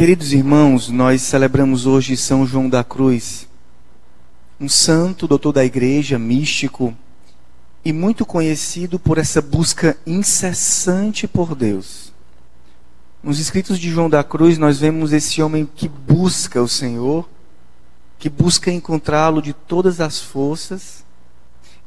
[0.00, 3.46] Queridos irmãos, nós celebramos hoje São João da Cruz,
[4.58, 6.96] um santo, doutor da igreja, místico
[7.84, 12.14] e muito conhecido por essa busca incessante por Deus.
[13.22, 17.28] Nos escritos de João da Cruz, nós vemos esse homem que busca o Senhor,
[18.18, 21.04] que busca encontrá-lo de todas as forças.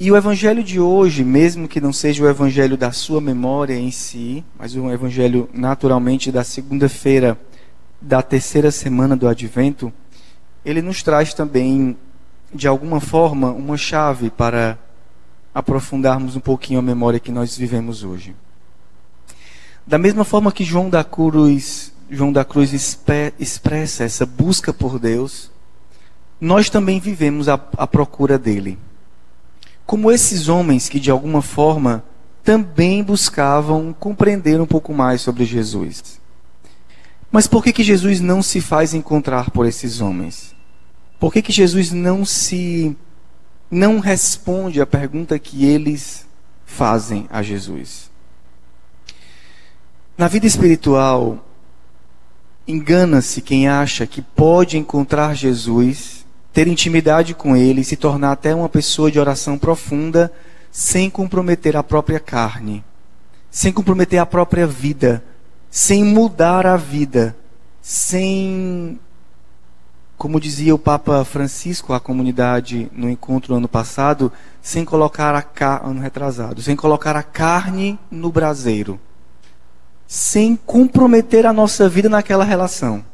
[0.00, 3.92] E o evangelho de hoje, mesmo que não seja o evangelho da sua memória em
[3.92, 7.38] si, mas um evangelho naturalmente da segunda-feira
[8.00, 9.92] da terceira semana do advento,
[10.64, 11.96] ele nos traz também,
[12.54, 14.78] de alguma forma, uma chave para
[15.54, 18.34] aprofundarmos um pouquinho a memória que nós vivemos hoje.
[19.86, 22.72] Da mesma forma que João da Cruz, João da Cruz
[23.38, 25.50] expressa essa busca por Deus,
[26.40, 28.78] nós também vivemos a, a procura dele.
[29.84, 32.04] Como esses homens que de alguma forma
[32.44, 36.19] também buscavam compreender um pouco mais sobre Jesus.
[37.30, 40.54] Mas por que, que Jesus não se faz encontrar por esses homens?
[41.18, 42.96] Por que, que Jesus não se
[43.70, 46.26] não responde a pergunta que eles
[46.64, 48.10] fazem a Jesus?
[50.18, 51.46] Na vida espiritual,
[52.66, 58.68] engana-se quem acha que pode encontrar Jesus, ter intimidade com ele, se tornar até uma
[58.68, 60.32] pessoa de oração profunda,
[60.70, 62.84] sem comprometer a própria carne,
[63.50, 65.22] sem comprometer a própria vida,
[65.70, 67.36] sem mudar a vida,
[67.80, 68.98] sem,
[70.18, 76.00] como dizia o Papa Francisco à comunidade no encontro ano passado, sem colocar a ano
[76.00, 78.98] retrasado, sem colocar a carne no braseiro,
[80.08, 83.04] sem comprometer a nossa vida naquela relação.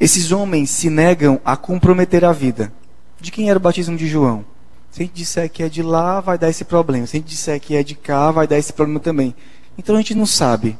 [0.00, 2.72] Esses homens se negam a comprometer a vida.
[3.20, 4.44] De quem era o batismo de João?
[4.90, 7.06] Se a gente disser que é de lá, vai dar esse problema.
[7.06, 9.34] Se a gente disser que é de cá, vai dar esse problema também.
[9.78, 10.76] Então a gente não sabe.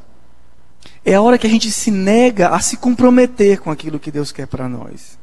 [1.05, 4.33] É a hora que a gente se nega a se comprometer com aquilo que Deus
[4.33, 5.19] quer para nós.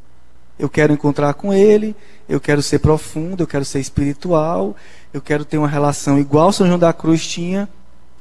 [0.59, 1.95] Eu quero encontrar com Ele,
[2.29, 4.75] eu quero ser profundo, eu quero ser espiritual,
[5.11, 7.67] eu quero ter uma relação igual São João da Cruz tinha,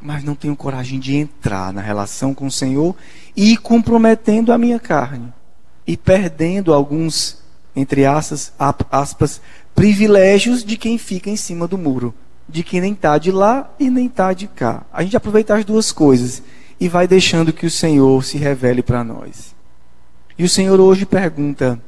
[0.01, 2.97] mas não tenho coragem de entrar na relação com o Senhor
[3.37, 5.31] e comprometendo a minha carne
[5.87, 7.43] e perdendo alguns,
[7.77, 8.55] entre aspas,
[8.91, 9.39] aspas,
[9.75, 12.15] privilégios de quem fica em cima do muro,
[12.49, 14.83] de quem nem está de lá e nem está de cá.
[14.91, 16.43] A gente aproveita as duas coisas
[16.81, 19.55] e vai deixando que o Senhor se revele para nós.
[20.39, 21.79] E o Senhor hoje pergunta: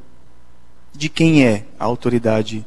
[0.92, 2.64] de quem é a autoridade?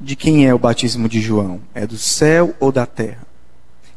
[0.00, 1.60] De quem é o batismo de João?
[1.74, 3.26] É do céu ou da terra?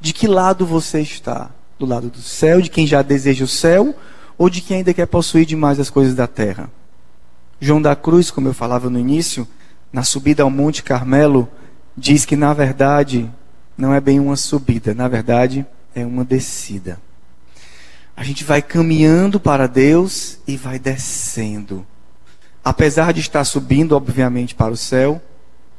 [0.01, 1.51] De que lado você está?
[1.77, 3.95] Do lado do céu, de quem já deseja o céu,
[4.37, 6.69] ou de quem ainda quer possuir demais as coisas da terra?
[7.59, 9.47] João da Cruz, como eu falava no início,
[9.91, 11.47] na subida ao Monte Carmelo,
[11.95, 13.29] diz que na verdade
[13.77, 16.99] não é bem uma subida, na verdade é uma descida.
[18.17, 21.85] A gente vai caminhando para Deus e vai descendo.
[22.65, 25.21] Apesar de estar subindo, obviamente, para o céu,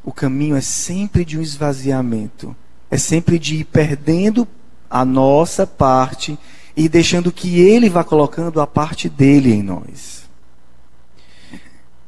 [0.05, 2.55] o caminho é sempre de um esvaziamento.
[2.89, 4.47] É sempre de ir perdendo
[4.89, 6.39] a nossa parte
[6.77, 10.23] e deixando que Ele vá colocando a parte dele em nós.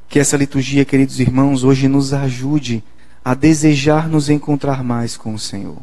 [0.08, 2.84] Que essa liturgia, queridos irmãos, hoje nos ajude
[3.24, 5.78] a desejar nos encontrar mais com o Senhor.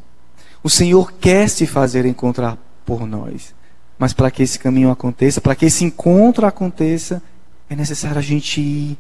[0.64, 3.57] O Senhor quer se fazer encontrar por nós.
[3.98, 7.22] Mas para que esse caminho aconteça, para que esse encontro aconteça,
[7.70, 8.98] é necessário a gente ir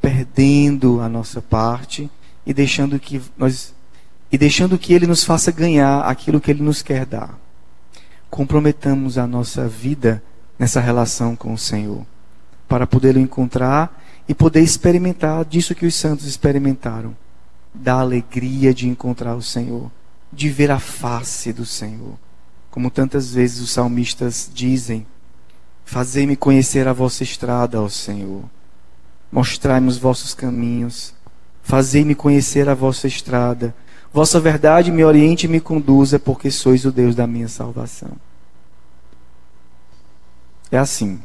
[0.00, 2.10] perdendo a nossa parte
[2.44, 3.74] e deixando que nós
[4.32, 7.36] e deixando que ele nos faça ganhar aquilo que ele nos quer dar.
[8.28, 10.22] Comprometamos a nossa vida
[10.56, 12.06] nessa relação com o Senhor,
[12.68, 17.16] para poder o encontrar e poder experimentar disso que os santos experimentaram,
[17.74, 19.90] da alegria de encontrar o Senhor,
[20.32, 22.16] de ver a face do Senhor.
[22.70, 25.06] Como tantas vezes os salmistas dizem:
[25.84, 28.44] Fazei-me conhecer a vossa estrada, ó Senhor.
[29.30, 31.14] Mostrai-me os vossos caminhos.
[31.62, 33.74] Fazei-me conhecer a vossa estrada.
[34.12, 38.12] Vossa verdade me oriente e me conduza, porque sois o Deus da minha salvação.
[40.70, 41.20] É assim.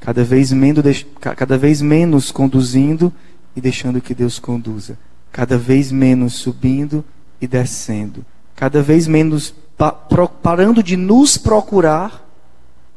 [0.00, 3.12] Cada vez menos, cada vez menos conduzindo
[3.54, 4.98] e deixando que Deus conduza.
[5.30, 7.04] Cada vez menos subindo
[7.40, 8.24] e descendo.
[8.56, 9.54] Cada vez menos
[10.42, 12.22] parando de nos procurar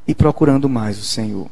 [0.08, 1.48] e procurando mais o Senhor.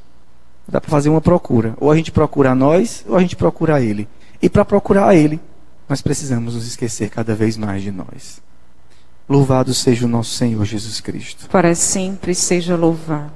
[0.67, 1.75] Dá para fazer uma procura.
[1.79, 4.07] Ou a gente procura nós, ou a gente procura Ele.
[4.41, 5.39] E para procurar Ele,
[5.87, 8.41] nós precisamos nos esquecer cada vez mais de nós.
[9.27, 11.47] Louvado seja o nosso Senhor Jesus Cristo.
[11.49, 13.31] Para sempre seja louvado.